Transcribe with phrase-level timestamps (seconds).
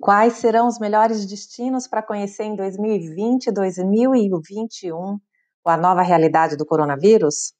[0.00, 5.18] Quais serão os melhores destinos para conhecer em 2020 e 2021
[5.62, 7.52] com a nova realidade do coronavírus?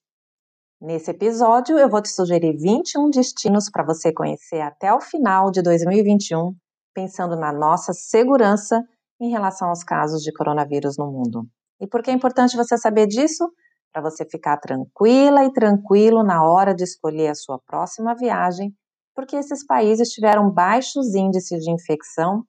[0.80, 5.60] Nesse episódio, eu vou te sugerir 21 destinos para você conhecer até o final de
[5.60, 6.54] 2021,
[6.94, 8.82] pensando na nossa segurança
[9.20, 11.46] em relação aos casos de coronavírus no mundo.
[11.78, 13.52] E por que é importante você saber disso?
[13.92, 18.74] Para você ficar tranquila e tranquilo na hora de escolher a sua próxima viagem,
[19.14, 22.44] porque esses países tiveram baixos índices de infecção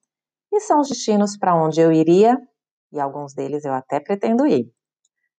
[0.51, 2.37] e são os destinos para onde eu iria,
[2.91, 4.71] e alguns deles eu até pretendo ir.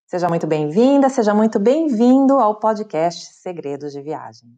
[0.06, 4.48] Seja muito bem-vinda, seja muito bem-vindo ao podcast Segredos de Viagem.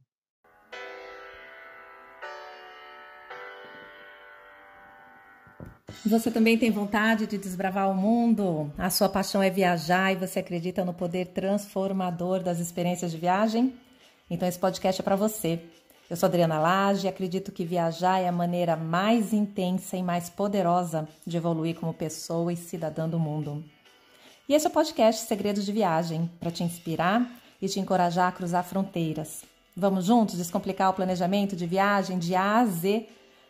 [6.06, 8.70] Você também tem vontade de desbravar o mundo?
[8.76, 13.74] A sua paixão é viajar e você acredita no poder transformador das experiências de viagem?
[14.28, 15.62] Então esse podcast é para você.
[16.08, 20.28] Eu sou Adriana Lage e acredito que viajar é a maneira mais intensa e mais
[20.28, 23.64] poderosa de evoluir como pessoa e cidadã do mundo.
[24.46, 27.26] E esse é o podcast Segredos de Viagem, para te inspirar
[27.60, 29.44] e te encorajar a cruzar fronteiras.
[29.74, 33.08] Vamos juntos descomplicar o planejamento de viagem de A a Z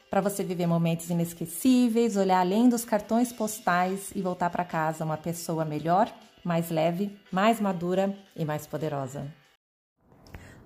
[0.08, 5.16] para você viver momentos inesquecíveis, olhar além dos cartões postais e voltar para casa uma
[5.16, 6.08] pessoa melhor,
[6.44, 9.44] mais leve, mais madura e mais poderosa.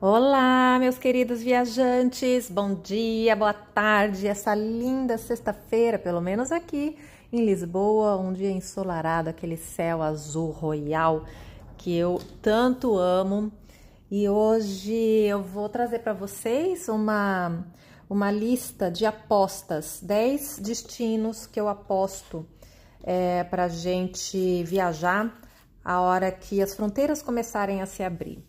[0.00, 6.96] Olá, meus queridos viajantes, bom dia, boa tarde, essa linda sexta-feira, pelo menos aqui
[7.32, 11.24] em Lisboa, um dia ensolarado, aquele céu azul royal
[11.76, 13.50] que eu tanto amo.
[14.08, 17.66] E hoje eu vou trazer para vocês uma,
[18.08, 22.46] uma lista de apostas, 10 destinos que eu aposto
[23.02, 25.36] é, para gente viajar
[25.84, 28.47] a hora que as fronteiras começarem a se abrir.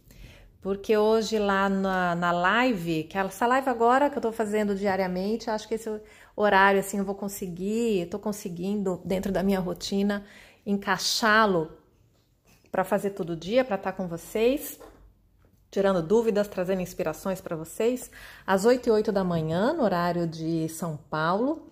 [0.61, 5.49] Porque hoje lá na, na live, que essa live agora que eu tô fazendo diariamente,
[5.49, 5.89] acho que esse
[6.35, 10.25] horário assim eu vou conseguir, estou conseguindo dentro da minha rotina
[10.65, 11.71] encaixá-lo
[12.71, 14.79] para fazer todo dia, para estar tá com vocês,
[15.71, 18.11] tirando dúvidas, trazendo inspirações para vocês.
[18.45, 21.71] Às 8 e 8 da manhã, no horário de São Paulo,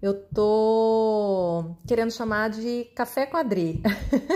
[0.00, 3.82] eu tô querendo chamar de café quadri.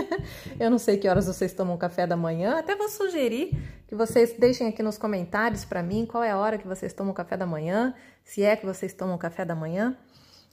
[0.59, 3.57] eu não sei que horas vocês tomam café da manhã, até vou sugerir
[3.93, 7.13] que vocês deixem aqui nos comentários para mim qual é a hora que vocês tomam
[7.13, 7.93] café da manhã,
[8.23, 9.95] se é que vocês tomam café da manhã.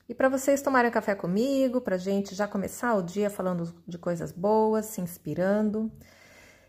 [0.06, 4.30] E para vocês tomarem café comigo, para gente já começar o dia falando de coisas
[4.30, 5.90] boas, se inspirando.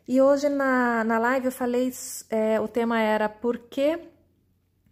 [0.08, 1.92] E hoje na, na live eu falei,
[2.30, 4.08] é, o tema era por que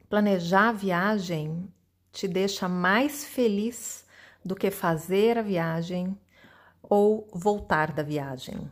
[0.10, 1.74] planejar a viagem
[2.12, 4.06] te deixa mais feliz
[4.44, 6.20] do que fazer a viagem
[6.84, 8.70] ou voltar da viagem.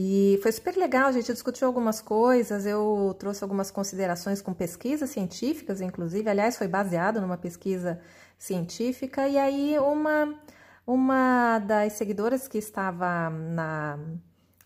[0.00, 5.10] E foi super legal, a gente discutiu algumas coisas, eu trouxe algumas considerações com pesquisas
[5.10, 8.00] científicas, inclusive, aliás, foi baseado numa pesquisa
[8.38, 10.38] científica, e aí uma,
[10.86, 13.98] uma das seguidoras que estava na,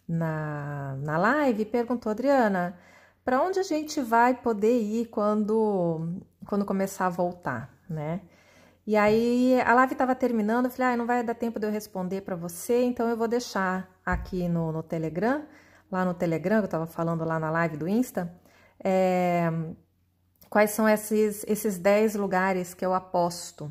[0.06, 2.78] na, na live perguntou, Adriana,
[3.24, 8.20] para onde a gente vai poder ir quando, quando começar a voltar, né?
[8.86, 11.70] E aí a live estava terminando, eu falei, ah, não vai dar tempo de eu
[11.70, 15.44] responder para você, então eu vou deixar aqui no, no Telegram,
[15.90, 18.32] lá no Telegram, que eu estava falando lá na live do Insta,
[18.82, 19.50] é,
[20.48, 23.64] quais são esses, esses 10 lugares que eu aposto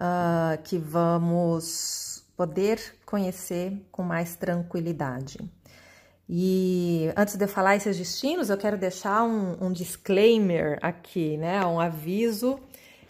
[0.00, 5.38] uh, que vamos poder conhecer com mais tranquilidade.
[6.28, 11.66] E antes de eu falar esses destinos, eu quero deixar um, um disclaimer aqui, né?
[11.66, 12.58] Um aviso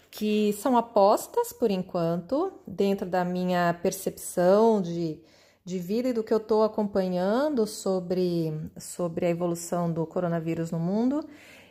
[0.09, 5.19] que são apostas por enquanto, dentro da minha percepção de,
[5.63, 10.79] de vida e do que eu estou acompanhando sobre, sobre a evolução do coronavírus no
[10.79, 11.27] mundo.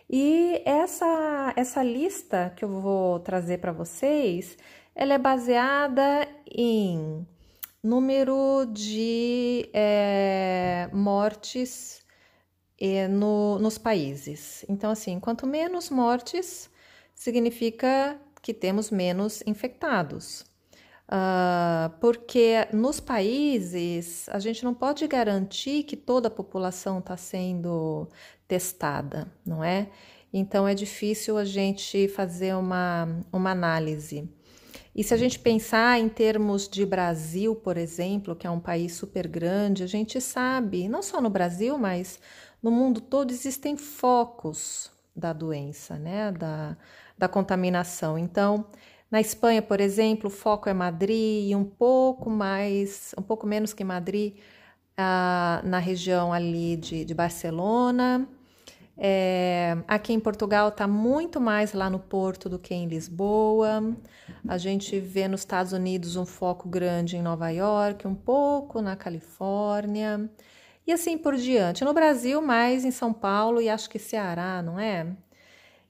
[0.08, 4.56] E essa, essa lista que eu vou trazer para vocês,
[4.94, 7.26] ela é baseada em
[7.82, 12.04] número de é, mortes
[12.78, 14.64] é, no, nos países.
[14.68, 16.70] Então, assim, quanto menos mortes,
[17.14, 20.49] significa que temos menos infectados.
[21.10, 28.08] Uh, porque nos países a gente não pode garantir que toda a população está sendo
[28.46, 29.88] testada, não é?
[30.32, 34.30] Então é difícil a gente fazer uma, uma análise.
[34.94, 38.92] E se a gente pensar em termos de Brasil, por exemplo, que é um país
[38.92, 42.20] super grande, a gente sabe, não só no Brasil, mas
[42.62, 46.30] no mundo todo existem focos da doença, né?
[46.30, 46.76] Da,
[47.18, 48.16] da contaminação.
[48.16, 48.66] Então,
[49.10, 53.72] na Espanha, por exemplo, o foco é Madrid e um pouco mais, um pouco menos
[53.72, 54.36] que Madrid,
[54.96, 58.28] ah, na região ali de, de Barcelona.
[59.02, 63.96] É, aqui em Portugal está muito mais lá no Porto do que em Lisboa.
[64.46, 68.94] A gente vê nos Estados Unidos um foco grande em Nova York, um pouco na
[68.94, 70.30] Califórnia
[70.86, 71.84] e assim por diante.
[71.84, 75.06] No Brasil, mais em São Paulo e acho que Ceará, não é?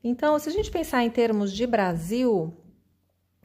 [0.03, 2.55] Então, se a gente pensar em termos de Brasil,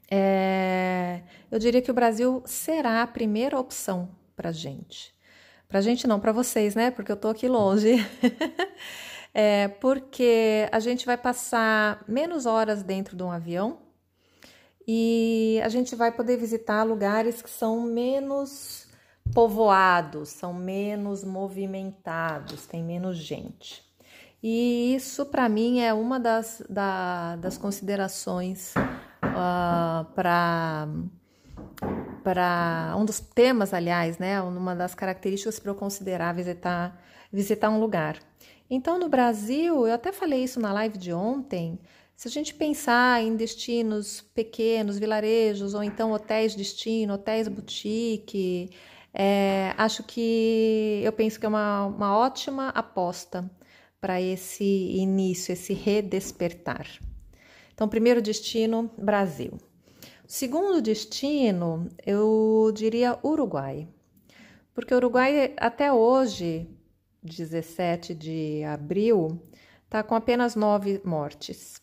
[0.09, 1.21] é,
[1.51, 5.13] eu diria que o Brasil será a primeira opção para gente.
[5.67, 6.91] Para gente não, para vocês, né?
[6.91, 7.95] Porque eu estou aqui longe.
[9.33, 13.79] é, porque a gente vai passar menos horas dentro de um avião
[14.87, 18.87] e a gente vai poder visitar lugares que são menos
[19.33, 23.83] povoados, são menos movimentados, tem menos gente.
[24.43, 28.75] E isso, para mim, é uma das, da, das considerações
[29.35, 30.87] uh, para
[32.23, 36.99] para um dos temas, aliás, né, uma das características para eu considerar visitar
[37.31, 38.17] visitar um lugar.
[38.69, 41.79] Então, no Brasil, eu até falei isso na live de ontem.
[42.15, 48.69] Se a gente pensar em destinos pequenos, vilarejos, ou então hotéis destino, hotéis boutique,
[49.13, 53.49] é, acho que eu penso que é uma, uma ótima aposta
[53.99, 56.87] para esse início, esse redespertar.
[57.75, 59.59] Então, primeiro destino, Brasil.
[60.25, 63.85] Segundo destino, eu diria Uruguai,
[64.73, 66.69] porque o Uruguai até hoje,
[67.21, 69.41] 17 de abril,
[69.83, 71.81] está com apenas nove mortes.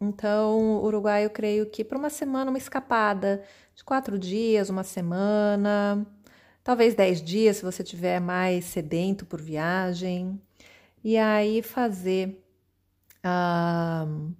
[0.00, 3.42] Então, Uruguai, eu creio que para uma semana, uma escapada
[3.76, 6.04] de quatro dias, uma semana,
[6.64, 10.40] talvez dez dias, se você tiver mais sedento por viagem,
[11.02, 12.44] e aí fazer
[13.24, 14.34] uh,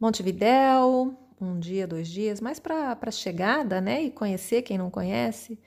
[0.00, 4.02] Montevidéu, um dia, dois dias, mais para chegada, né?
[4.02, 5.58] E conhecer quem não conhece.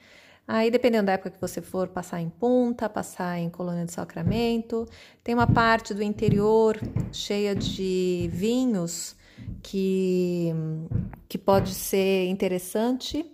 [0.46, 4.86] Aí, dependendo da época que você for, passar em Punta, passar em Colônia do Sacramento.
[5.22, 6.78] Tem uma parte do interior
[7.12, 9.16] cheia de vinhos
[9.62, 10.52] que,
[11.28, 13.24] que pode ser interessante.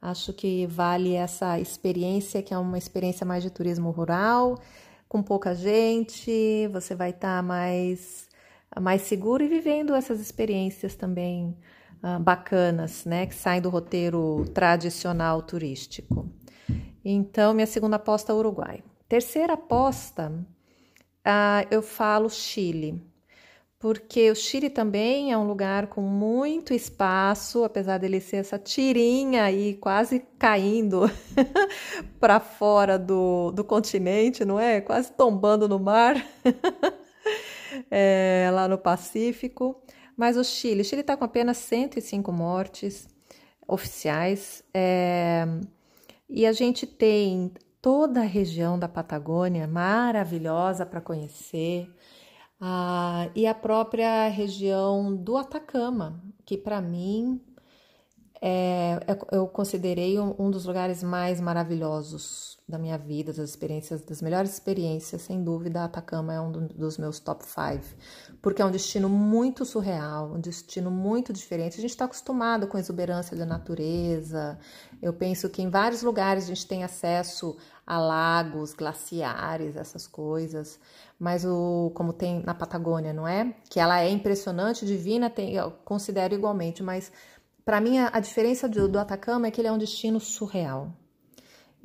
[0.00, 4.58] Acho que vale essa experiência, que é uma experiência mais de turismo rural,
[5.08, 8.28] com pouca gente, você vai estar tá mais,
[8.80, 11.56] mais seguro e vivendo essas experiências também
[12.02, 16.28] uh, bacanas, né, que saem do roteiro tradicional turístico.
[17.04, 18.82] Então, minha segunda aposta é Uruguai.
[19.08, 23.02] Terceira aposta, uh, eu falo Chile,
[23.78, 29.44] porque o Chile também é um lugar com muito espaço, apesar dele ser essa tirinha
[29.44, 31.02] aí quase caindo
[32.18, 34.80] para fora do, do continente, não é?
[34.80, 36.16] Quase tombando no mar,
[37.90, 39.82] é, lá no Pacífico.
[40.16, 43.08] Mas o Chile, o Chile está com apenas 105 mortes
[43.66, 44.62] oficiais.
[44.72, 45.44] É,
[46.28, 51.90] e a gente tem toda a região da Patagônia maravilhosa para conhecer.
[52.60, 57.40] Ah, e a própria região do Atacama, que para mim
[58.40, 64.00] é, é, eu considerei um, um, dos lugares mais maravilhosos da minha vida, das experiências,
[64.00, 67.84] das melhores experiências, sem dúvida, Atacama é um dos meus top five,
[68.40, 71.78] porque é um destino muito surreal, um destino muito diferente.
[71.78, 74.58] A gente está acostumado com a exuberância da natureza.
[75.02, 77.54] Eu penso que em vários lugares a gente tem acesso
[77.86, 80.80] a lagos, glaciares, essas coisas,
[81.18, 83.54] mas o como tem na Patagônia, não é?
[83.68, 87.12] Que ela é impressionante, divina, tem, eu considero igualmente, mas
[87.62, 90.92] para mim, a, a diferença do, do Atacama é que ele é um destino surreal.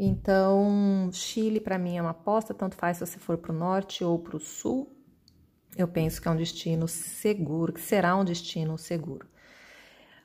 [0.02, 4.02] Então, Chile para mim é uma aposta, tanto faz se você for para o norte
[4.02, 4.90] ou para o sul.
[5.76, 9.28] Eu penso que é um destino seguro, que será um destino seguro.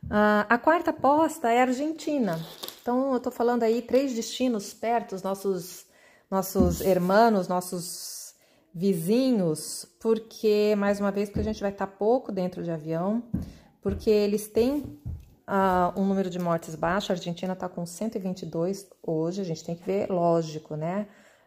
[0.05, 2.39] Uh, a quarta aposta é a Argentina.
[2.81, 5.87] Então, eu estou falando aí três destinos perto, os nossos,
[6.31, 8.33] nossos hermanos, nossos
[8.73, 13.25] vizinhos, porque, mais uma vez, porque a gente vai estar pouco dentro de avião,
[13.83, 15.01] porque eles têm
[15.49, 17.13] uh, um número de mortes baixo.
[17.13, 19.41] A Argentina está com 122 hoje.
[19.41, 21.07] A gente tem que ver, lógico, né?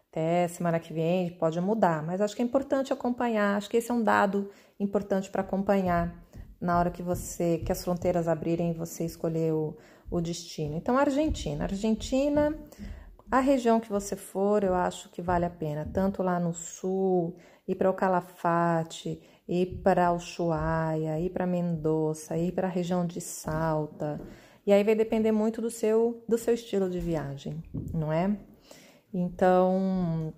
[0.09, 3.57] Até semana que vem pode mudar, mas acho que é importante acompanhar.
[3.57, 4.49] Acho que esse é um dado
[4.79, 6.15] importante para acompanhar
[6.59, 9.77] na hora que você que as fronteiras abrirem você escolher o,
[10.09, 10.75] o destino.
[10.75, 11.65] Então, Argentina.
[11.65, 12.57] Argentina,
[13.29, 17.35] a região que você for, eu acho que vale a pena, tanto lá no sul,
[17.67, 23.21] ir para o Calafate, ir para Ushuaia, ir para Mendoza, ir para a região de
[23.21, 24.19] Salta.
[24.65, 27.63] E aí vai depender muito do seu do seu estilo de viagem,
[27.93, 28.37] não é?
[29.13, 30.33] Então,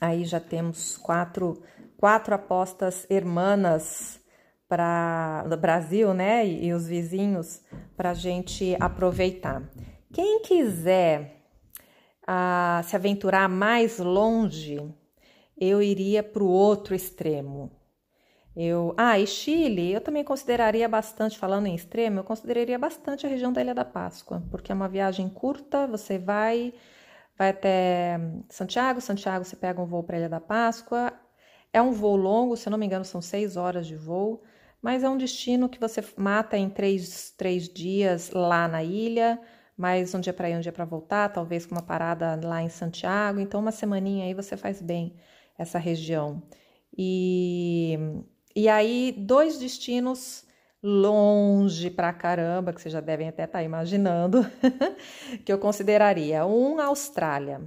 [0.00, 1.62] aí já temos quatro
[1.98, 4.20] quatro apostas hermanas
[4.68, 6.46] para o Brasil, né?
[6.46, 7.60] E, e os vizinhos
[7.94, 9.62] para a gente aproveitar.
[10.12, 11.42] Quem quiser
[12.26, 14.80] ah, se aventurar mais longe,
[15.58, 17.70] eu iria para o outro extremo,
[18.54, 23.28] Eu, ah, e Chile, eu também consideraria bastante, falando em extremo, eu consideraria bastante a
[23.28, 26.74] região da Ilha da Páscoa, porque é uma viagem curta, você vai,
[27.36, 31.12] vai até Santiago, Santiago você pega um voo para a Ilha da Páscoa,
[31.72, 34.42] é um voo longo, se eu não me engano, são seis horas de voo,
[34.82, 39.40] mas é um destino que você mata em três, três dias lá na ilha,
[39.76, 42.68] mais um dia para ir, um dia para voltar, talvez com uma parada lá em
[42.68, 45.16] Santiago, então uma semaninha aí você faz bem
[45.58, 46.42] essa região.
[46.96, 47.98] E
[48.54, 50.44] e aí, dois destinos
[50.82, 54.44] longe pra caramba, que vocês já devem até estar tá imaginando,
[55.44, 56.44] que eu consideraria.
[56.44, 57.60] Um, Austrália,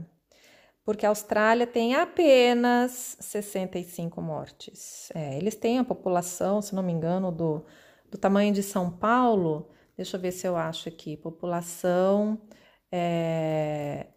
[0.83, 5.09] porque a Austrália tem apenas 65 mortes.
[5.15, 7.65] É, eles têm a população, se não me engano, do,
[8.11, 9.69] do tamanho de São Paulo.
[9.97, 11.15] Deixa eu ver se eu acho aqui.
[11.17, 12.41] População
[12.91, 14.07] é,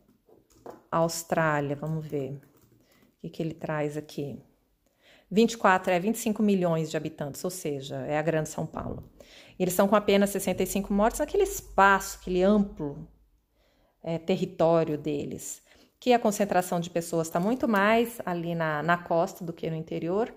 [0.91, 2.33] Austrália, vamos ver.
[2.35, 4.41] O que, que ele traz aqui?
[5.31, 9.05] 24, é 25 milhões de habitantes, ou seja, é a grande São Paulo.
[9.59, 13.09] Eles são com apenas 65 mortes naquele espaço, aquele amplo
[14.03, 15.63] é, território deles,
[16.01, 19.77] que a concentração de pessoas está muito mais ali na, na costa do que no
[19.77, 20.33] interior.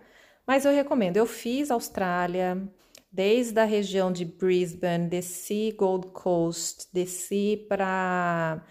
[0.45, 2.62] Mas eu recomendo, eu fiz Austrália,
[3.12, 8.63] desde a região de Brisbane, desci Gold Coast, desci para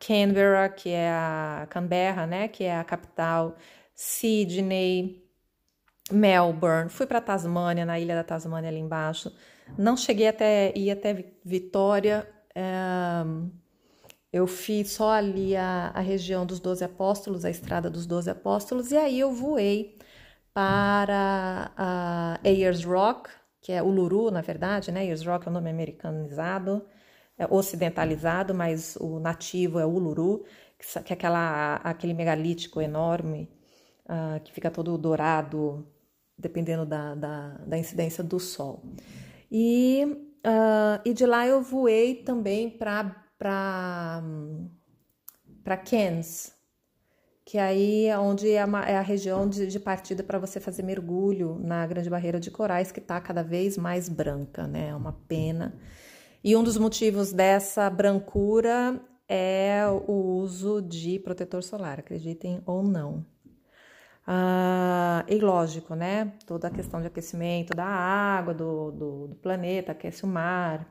[0.00, 3.56] Canberra, que é a Canberra, né, que é a capital
[3.94, 5.22] Sydney,
[6.10, 9.32] Melbourne, fui para Tasmânia, na ilha da Tasmânia ali embaixo.
[9.78, 12.28] Não cheguei até ir até Vitória.
[12.54, 13.24] É,
[14.32, 18.90] eu fiz só ali a, a região dos Doze Apóstolos, a estrada dos Doze Apóstolos,
[18.90, 19.98] e aí eu voei
[20.54, 23.30] para a Ayers Rock,
[23.60, 25.00] que é Uluru, na verdade, né?
[25.00, 26.84] Ayers Rock é o nome americanizado,
[27.38, 30.44] é ocidentalizado, mas o nativo é Uluru,
[30.78, 33.50] que é aquela, aquele megalítico enorme
[34.12, 35.86] uh, que fica todo dourado,
[36.36, 38.84] dependendo da, da, da incidência do sol.
[39.50, 40.04] E,
[40.46, 43.14] uh, e de lá eu voei também para
[45.88, 46.52] Cairns,
[47.44, 50.82] que aí é onde é, uma, é a região de, de partida para você fazer
[50.82, 54.88] mergulho na Grande Barreira de Corais, que está cada vez mais branca, né?
[54.88, 55.74] É uma pena.
[56.44, 63.24] E um dos motivos dessa brancura é o uso de protetor solar, acreditem ou não.
[64.26, 66.32] Ah, e lógico, né?
[66.46, 70.86] Toda a questão de aquecimento da água, do, do, do planeta, aquece o mar,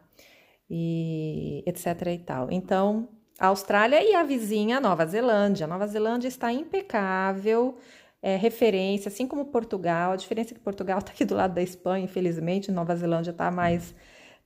[0.69, 2.07] e etc.
[2.07, 2.47] e tal.
[2.51, 3.09] Então,
[3.39, 5.65] a Austrália e a vizinha Nova Zelândia.
[5.65, 7.77] A Nova Zelândia está impecável,
[8.21, 10.11] é, referência, assim como Portugal.
[10.13, 13.50] A diferença é que Portugal está aqui do lado da Espanha, infelizmente, Nova Zelândia está
[13.51, 13.95] mais,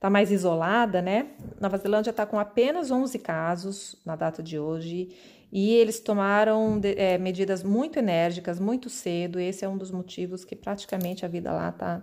[0.00, 1.28] tá mais isolada, né?
[1.60, 5.10] Nova Zelândia está com apenas 11 casos na data de hoje
[5.58, 9.40] e eles tomaram é, medidas muito enérgicas, muito cedo.
[9.40, 12.02] esse é um dos motivos que praticamente a vida lá está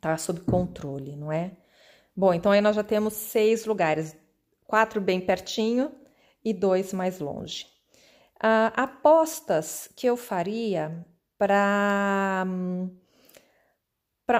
[0.00, 1.52] tá sob controle, não é?
[2.16, 4.16] Bom, então aí nós já temos seis lugares,
[4.66, 5.92] quatro bem pertinho
[6.42, 7.66] e dois mais longe.
[8.40, 11.04] Ah, apostas que eu faria
[11.36, 12.46] para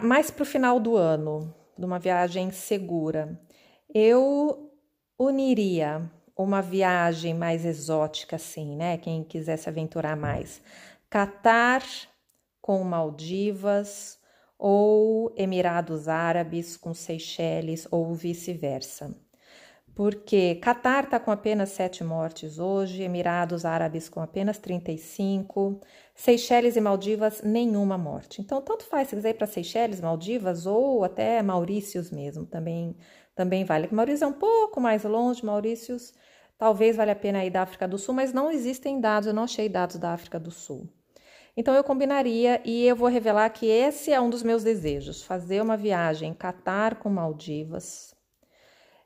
[0.02, 3.38] mais para o final do ano, de uma viagem segura,
[3.94, 4.72] eu
[5.18, 8.96] uniria uma viagem mais exótica, assim, né?
[8.98, 10.62] Quem quiser se aventurar mais.
[11.10, 11.82] Catar
[12.60, 14.18] com Maldivas
[14.58, 19.27] ou Emirados Árabes com Seychelles ou vice-versa.
[19.98, 25.80] Porque Catar está com apenas sete mortes hoje, Emirados Árabes com apenas 35,
[26.14, 28.40] Seychelles e Maldivas nenhuma morte.
[28.40, 32.94] Então, tanto faz se quiser ir para Seychelles, Maldivas ou até Maurícios mesmo, também,
[33.34, 33.88] também vale.
[33.90, 36.14] Maurícios é um pouco mais longe, Maurícios
[36.56, 39.42] Talvez valha a pena ir da África do Sul, mas não existem dados, eu não
[39.42, 40.88] achei dados da África do Sul.
[41.56, 45.60] Então eu combinaria e eu vou revelar que esse é um dos meus desejos: fazer
[45.60, 48.16] uma viagem Catar com Maldivas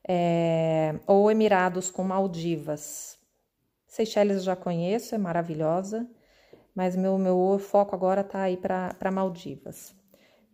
[0.09, 3.19] é, ou Emirados com Maldivas.
[3.87, 6.09] Seychelles já conheço, é maravilhosa,
[6.75, 9.95] mas meu, meu foco agora está aí para Maldivas.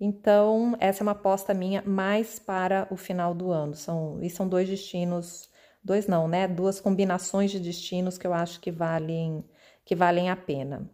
[0.00, 3.74] Então, essa é uma aposta minha mais para o final do ano.
[3.74, 5.48] São, e são dois destinos
[5.88, 6.46] dois não, né?
[6.46, 9.44] Duas combinações de destinos que eu acho que valem
[9.84, 10.90] que valem a pena.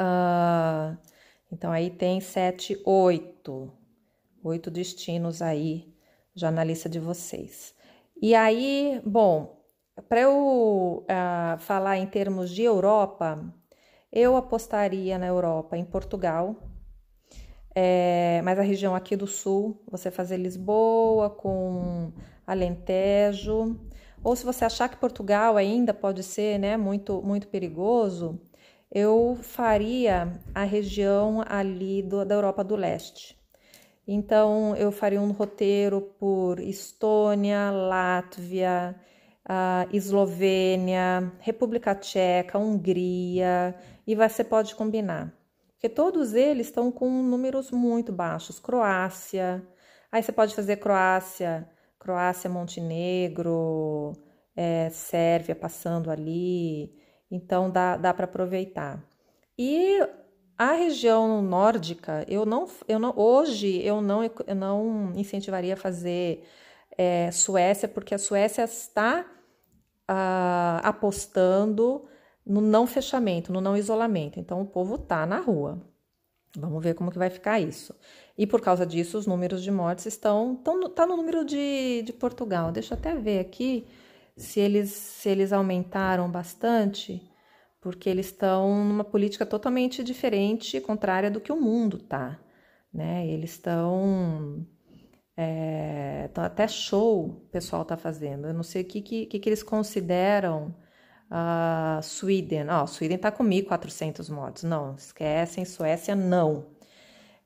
[0.00, 0.96] Uh,
[1.52, 3.70] então aí tem sete, oito,
[4.42, 5.94] oito destinos aí
[6.38, 7.74] já na lista de vocês.
[8.20, 9.62] E aí, bom,
[10.08, 13.44] para eu uh, falar em termos de Europa,
[14.12, 16.56] eu apostaria na Europa, em Portugal,
[17.74, 22.12] é, mas a região aqui do sul, você fazer Lisboa com
[22.46, 23.78] Alentejo,
[24.24, 28.40] ou se você achar que Portugal ainda pode ser né, muito, muito perigoso,
[28.90, 33.37] eu faria a região ali do, da Europa do Leste.
[34.10, 38.96] Então, eu faria um roteiro por Estônia, Látvia,
[39.44, 43.74] uh, Eslovênia, República Tcheca, Hungria,
[44.06, 45.30] e você pode combinar.
[45.74, 48.58] Porque todos eles estão com números muito baixos.
[48.58, 49.62] Croácia,
[50.10, 54.14] aí você pode fazer Croácia, Croácia, Montenegro,
[54.56, 56.94] é, Sérvia passando ali,
[57.30, 59.04] então dá, dá para aproveitar.
[59.58, 60.00] E
[60.58, 66.44] a região nórdica, eu não, eu não, hoje eu não, eu não incentivaria a fazer
[66.96, 69.24] é, Suécia, porque a Suécia está
[70.08, 72.04] ah, apostando
[72.44, 74.40] no não fechamento, no não isolamento.
[74.40, 75.80] Então o povo tá na rua.
[76.56, 77.94] Vamos ver como que vai ficar isso.
[78.36, 80.54] E por causa disso, os números de mortes estão.
[80.54, 82.72] estão tá no número de, de Portugal.
[82.72, 83.86] Deixa eu até ver aqui
[84.36, 87.22] se eles, se eles aumentaram bastante,
[87.80, 92.38] porque eles estão numa política totalmente diferente, contrária do que o mundo tá.
[92.92, 93.26] Né?
[93.26, 94.66] Eles estão.
[95.36, 98.48] É, até show o pessoal tá fazendo.
[98.48, 100.74] Eu não sei o que, que, que eles consideram
[101.30, 104.62] Uh, Sweden, ó, oh, Sweden tá com 1.400 mortos.
[104.62, 106.66] Não, esquecem, Suécia não.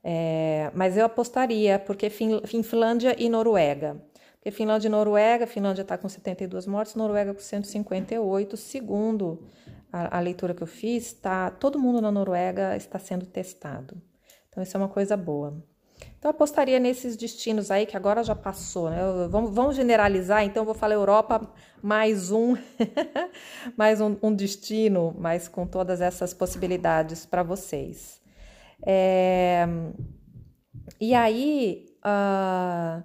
[0.03, 4.01] É, mas eu apostaria, porque fin Finlândia e Noruega.
[4.35, 8.57] Porque Finlândia e Noruega, Finlândia está com 72 mortos, Noruega com 158.
[8.57, 9.47] Segundo
[9.93, 14.01] a, a leitura que eu fiz, tá, todo mundo na Noruega está sendo testado.
[14.49, 15.63] Então, isso é uma coisa boa.
[16.17, 18.97] Então, apostaria nesses destinos aí, que agora já passou, né?
[19.29, 21.47] Vamos, vamos generalizar, então, eu vou falar Europa
[21.81, 22.55] mais um,
[23.77, 28.19] mais um, um, destino, mas com todas essas possibilidades para vocês.
[28.85, 29.67] É,
[30.99, 33.03] e aí, uh,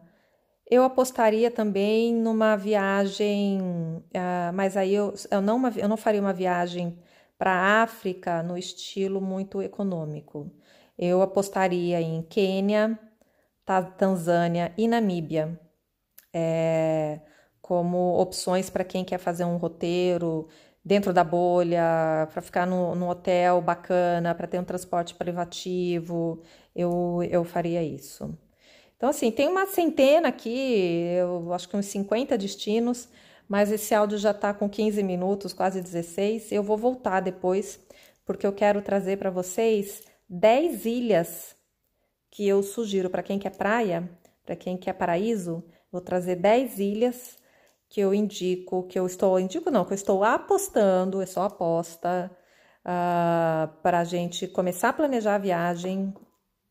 [0.71, 6.33] eu apostaria também numa viagem, uh, mas aí eu, eu, não, eu não faria uma
[6.33, 6.99] viagem
[7.39, 10.51] para a África no estilo muito econômico.
[10.99, 12.99] Eu apostaria em Quênia,
[13.99, 15.59] Tanzânia e Namíbia
[16.33, 17.21] é,
[17.61, 20.49] como opções para quem quer fazer um roteiro
[20.85, 26.43] dentro da bolha, para ficar no, no, hotel bacana, para ter um transporte privativo,
[26.75, 28.37] eu, eu faria isso.
[28.99, 33.09] Então, assim, tem uma centena aqui, eu acho que uns 50 destinos,
[33.49, 36.53] mas esse áudio já está com 15 minutos, quase 16.
[36.53, 37.81] Eu vou voltar depois,
[38.27, 41.57] porque eu quero trazer para vocês 10 ilhas
[42.31, 44.11] que eu sugiro para quem quer praia,
[44.45, 45.65] para quem quer paraíso.
[45.91, 47.39] Vou trazer 10 ilhas
[47.89, 52.31] que eu indico, que eu estou, indico não, que eu estou apostando, é só aposta,
[52.85, 56.13] uh, para a gente começar a planejar a viagem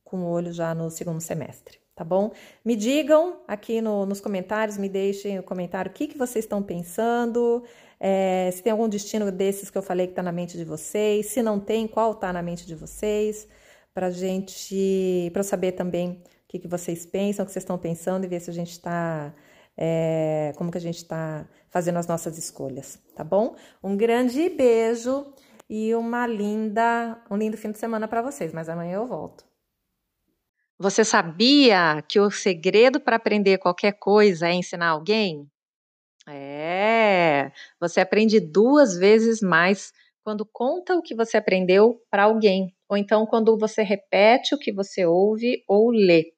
[0.04, 2.32] com o olho já no segundo semestre, tá bom?
[2.64, 6.62] Me digam aqui no, nos comentários, me deixem o comentário o que, que vocês estão
[6.62, 7.64] pensando,
[8.00, 11.26] é, se tem algum destino desses que eu falei que está na mente de vocês,
[11.26, 13.48] se não tem, qual está na mente de vocês,
[13.96, 17.80] para gente, para eu saber também o que, que vocês pensam, o que vocês estão
[17.80, 19.34] pensando e ver se a gente está,
[19.76, 23.56] é, como que a gente está fazendo as nossas escolhas, tá bom?
[23.84, 25.34] Um grande beijo
[25.68, 29.57] e uma linda, um lindo fim de semana para vocês, mas amanhã eu volto.
[30.80, 35.50] Você sabia que o segredo para aprender qualquer coisa é ensinar alguém?
[36.30, 39.92] É, você aprende duas vezes mais
[40.24, 44.72] quando conta o que você aprendeu para alguém, ou então quando você repete o que
[44.72, 46.34] você ouve ou lê.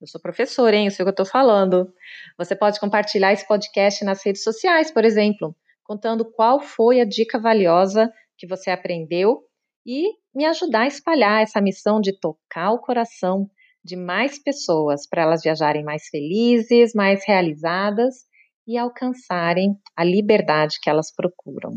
[0.00, 0.86] Eu sou professora, hein?
[0.86, 1.92] Eu sei o que eu estou falando.
[2.38, 7.38] Você pode compartilhar esse podcast nas redes sociais, por exemplo, contando qual foi a dica
[7.38, 9.42] valiosa que você aprendeu
[9.84, 13.50] e me ajudar a espalhar essa missão de tocar o coração
[13.84, 18.26] de mais pessoas para elas viajarem mais felizes, mais realizadas
[18.66, 21.72] e alcançarem a liberdade que elas procuram.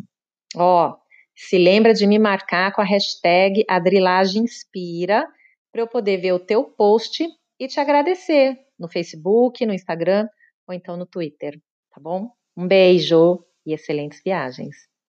[0.56, 0.98] Ó, oh,
[1.36, 5.28] se lembra de me marcar com a hashtag AdrilagemInspira
[5.72, 7.28] para eu poder ver o teu post
[7.60, 10.28] e te agradecer no Facebook, no Instagram
[10.68, 11.60] ou então no Twitter,
[11.94, 12.30] tá bom?
[12.56, 14.76] Um beijo e excelentes viagens!